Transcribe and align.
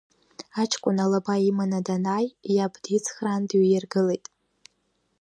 Аҷкәын 0.61 0.97
алаба 1.05 1.35
иман 1.49 1.71
данааи, 1.85 2.27
иаб 2.55 2.73
дицхраан 2.83 3.43
дҩаиргылеит. 3.49 4.25